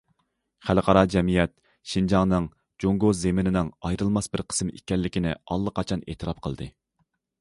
خەلقئارا 0.67 1.01
جەمئىيەت 1.15 1.51
شىنجاڭنىڭ 1.91 2.47
جۇڭگو 2.85 3.11
زېمىنىنىڭ 3.19 3.69
ئايرىلماس 3.91 4.31
بىر 4.37 4.43
قىسمى 4.55 4.75
ئىكەنلىكىنى 4.79 5.35
ئاللىقاچان 5.37 6.05
ئېتىراپ 6.09 6.43
قىلدى. 6.49 6.71